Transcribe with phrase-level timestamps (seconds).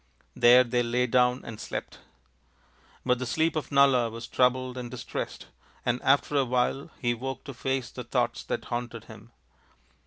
[0.35, 1.99] There they lay down and slept.
[3.05, 5.45] But the sleep of Nala was troubled and distressed,
[5.85, 9.29] and after a while he woke to face the thoughts that haunted him.